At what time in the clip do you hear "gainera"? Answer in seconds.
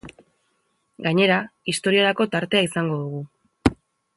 1.07-1.37